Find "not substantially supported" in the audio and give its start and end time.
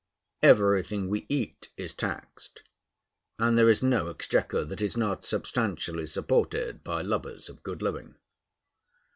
4.97-6.83